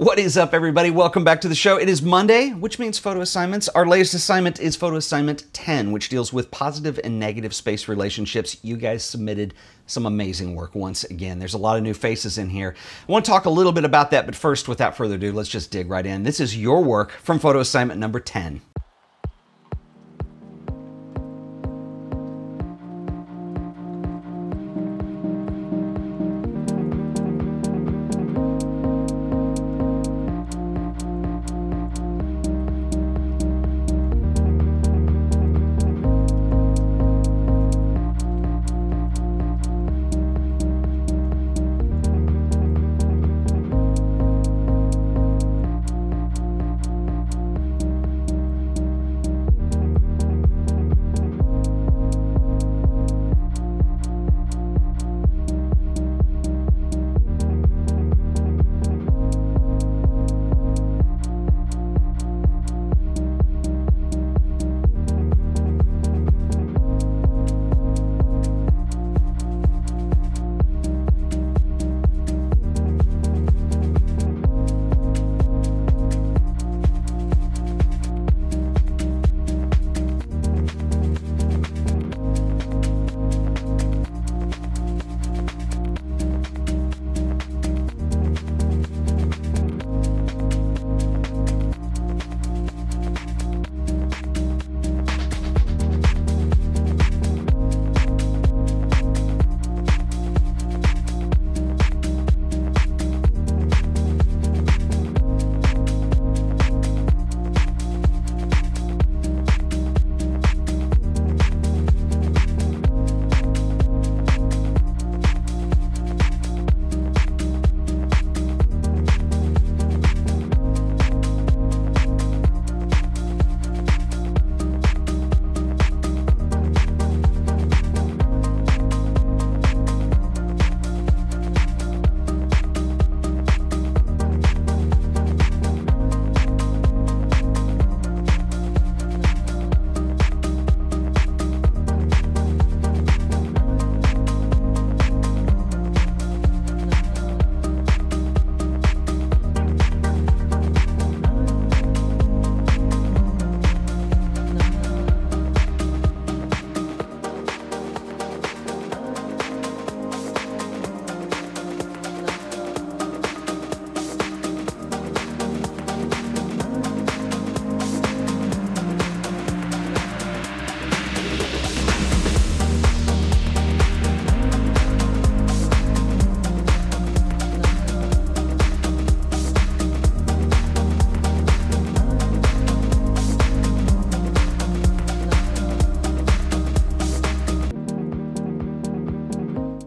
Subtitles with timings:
[0.00, 0.90] What is up, everybody?
[0.90, 1.76] Welcome back to the show.
[1.76, 3.68] It is Monday, which means photo assignments.
[3.68, 8.56] Our latest assignment is photo assignment 10, which deals with positive and negative space relationships.
[8.62, 9.52] You guys submitted
[9.84, 11.38] some amazing work once again.
[11.38, 12.74] There's a lot of new faces in here.
[13.06, 15.50] I want to talk a little bit about that, but first, without further ado, let's
[15.50, 16.22] just dig right in.
[16.22, 18.62] This is your work from photo assignment number 10.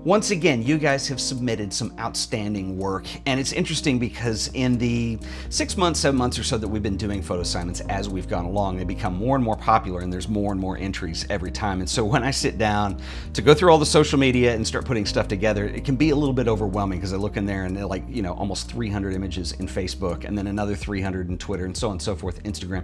[0.05, 5.17] Once again, you guys have submitted some outstanding work, and it's interesting because in the
[5.47, 8.43] six months, seven months or so that we've been doing photo assignments as we've gone
[8.43, 11.79] along, they become more and more popular, and there's more and more entries every time.
[11.79, 12.99] And so when I sit down
[13.31, 16.09] to go through all the social media and start putting stuff together, it can be
[16.09, 18.69] a little bit overwhelming because I look in there and they're like, you know, almost
[18.69, 22.13] 300 images in Facebook, and then another 300 in Twitter, and so on and so
[22.13, 22.83] forth, Instagram.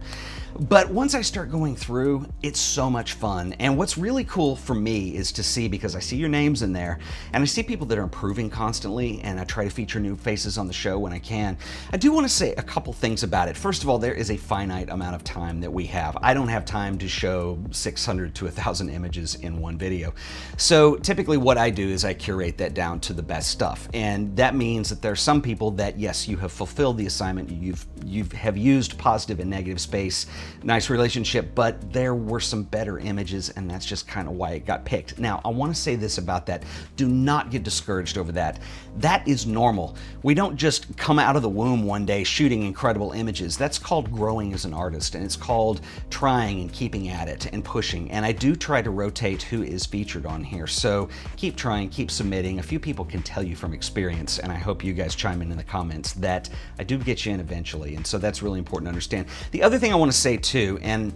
[0.58, 3.56] But once I start going through, it's so much fun.
[3.60, 6.72] And what's really cool for me is to see because I see your names in
[6.72, 6.98] there
[7.34, 10.58] and I see people that are improving constantly, and I try to feature new faces
[10.58, 11.58] on the show when I can.
[11.92, 13.58] I do want to say a couple things about it.
[13.58, 16.18] First of all, there is a finite amount of time that we have.
[16.22, 20.14] I don't have time to show 600 to 1,000 images in one video.
[20.58, 23.88] So typically, what I do is I curate that down to the best stuff.
[23.94, 27.50] And that means that there are some people that, yes, you have fulfilled the assignment,
[27.50, 30.28] you've, you have used positive and negative space,
[30.64, 34.66] nice relationship, but there were some better images, and that's just kind of why it
[34.66, 35.20] got picked.
[35.20, 36.64] Now, I want to say this about that.
[37.00, 38.60] Do not get discouraged over that.
[38.98, 39.96] That is normal.
[40.22, 43.56] We don't just come out of the womb one day shooting incredible images.
[43.56, 45.80] That's called growing as an artist, and it's called
[46.10, 48.12] trying and keeping at it and pushing.
[48.12, 50.68] And I do try to rotate who is featured on here.
[50.68, 51.08] So
[51.38, 52.60] keep trying, keep submitting.
[52.60, 55.52] A few people can tell you from experience, and I hope you guys chime in
[55.52, 56.50] in the comments that
[56.80, 57.96] I do get you in eventually.
[57.96, 59.28] And so that's really important to understand.
[59.52, 61.14] The other thing I want to say too, and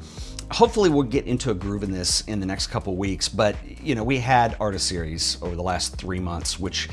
[0.51, 3.95] hopefully we'll get into a groove in this in the next couple weeks but you
[3.95, 6.89] know we had artist series over the last three months which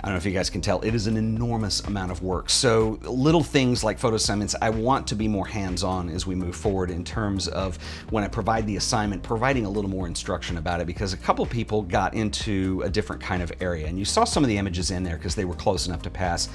[0.00, 2.50] I don't know if you guys can tell, it is an enormous amount of work.
[2.50, 6.54] So little things like photo assignments, I want to be more hands-on as we move
[6.54, 7.76] forward in terms of
[8.10, 11.44] when I provide the assignment, providing a little more instruction about it because a couple
[11.46, 14.92] people got into a different kind of area and you saw some of the images
[14.92, 16.48] in there because they were close enough to pass.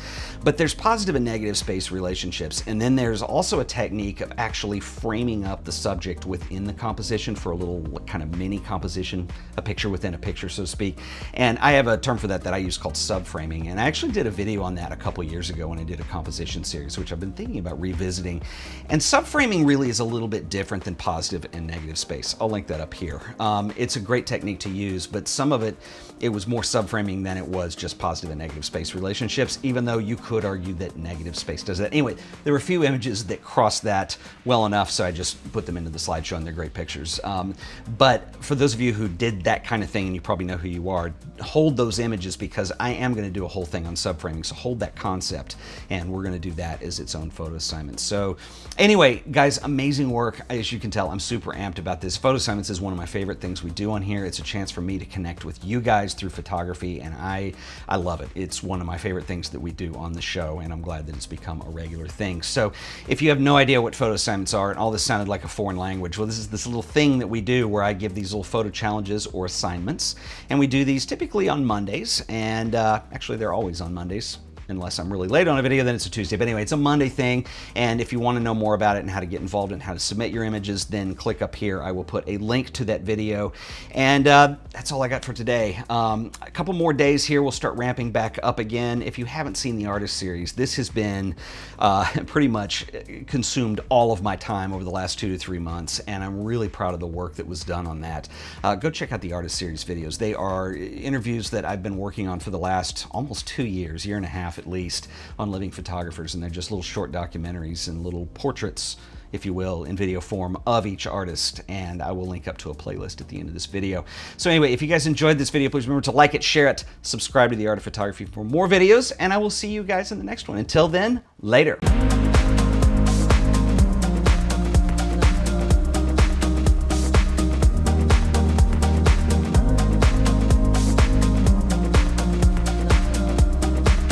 [0.46, 2.64] But there's positive and negative space relationships.
[2.66, 7.36] And then there's also a technique of actually framing up the subject within the composition
[7.36, 10.98] for a little kind of mini composition, a picture within a picture, so to speak.
[11.34, 13.70] And I have a term for that that I use called sub framing.
[13.70, 16.00] And I actually did a video on that a couple years ago when I did
[16.00, 18.44] a composition series, which I've been thinking about revisiting.
[18.90, 22.36] And subframing really is a little bit different than positive and negative space.
[22.40, 23.20] I'll link that up here.
[23.40, 25.76] Um, it's a great technique to use, but some of it,
[26.24, 29.98] it was more subframing than it was just positive and negative space relationships, even though
[29.98, 31.92] you could argue that negative space does that.
[31.92, 32.16] Anyway,
[32.46, 35.76] there were a few images that crossed that well enough, so I just put them
[35.76, 37.20] into the slideshow and they're great pictures.
[37.26, 37.54] Um,
[37.98, 40.56] but for those of you who did that kind of thing, and you probably know
[40.56, 43.86] who you are, hold those images because I am going to do a whole thing
[43.86, 44.46] on subframing.
[44.46, 45.58] So hold that concept,
[45.90, 48.00] and we're going to do that as its own photo assignment.
[48.00, 48.38] So
[48.78, 50.40] anyway, guys, amazing work.
[50.50, 52.16] As you can tell, I'm super amped about this.
[52.16, 54.24] Photo assignments is one of my favorite things we do on here.
[54.24, 57.54] It's a chance for me to connect with you guys through photography, and I,
[57.88, 58.30] I love it.
[58.36, 61.08] It's one of my favorite things that we do on the show, and I'm glad
[61.08, 62.42] that it's become a regular thing.
[62.42, 62.74] So
[63.08, 65.48] if you have no idea what photo assignments are, and all this sounded like a
[65.48, 68.32] foreign language, well, this is this little thing that we do where I give these
[68.32, 70.16] little photo challenges or assignments,
[70.50, 74.38] and we do these typically on Mondays, and uh, actually they're always on Mondays
[74.68, 76.38] unless I'm really late on a video, then it's a Tuesday.
[76.38, 77.46] But anyway, it's a Monday thing.
[77.76, 79.82] And if you want to know more about it and how to get involved and
[79.82, 81.82] how to submit your images, then click up here.
[81.82, 83.54] I will put a link to that video.
[83.92, 85.82] And uh, that's all I got for today.
[85.90, 89.02] Um, a couple more days here, we'll start ramping back up again.
[89.02, 91.36] If you haven't seen the artist series, this has been
[91.80, 92.86] uh, pretty much
[93.28, 96.00] consumed all of my time over the last two to three months.
[96.00, 98.30] And I'm really proud of the work that was done on that.
[98.64, 100.18] Uh, go check out the artist series videos.
[100.18, 104.18] They are interviews that I've been working on for the last almost two years, year
[104.18, 105.08] and a half at least,
[105.40, 108.98] on living photographers, and they're just little short documentaries and little portraits,
[109.32, 112.70] if you will, in video form of each artist, and I will link up to
[112.70, 114.06] a playlist at the end of this video.
[114.38, 116.86] So anyway, if you guys enjoyed this video, please remember to like it, share it,
[117.02, 120.12] subscribe to The Art of Photography for more videos, and I will see you guys
[120.12, 120.58] in the next one.
[120.58, 121.80] Until then, later.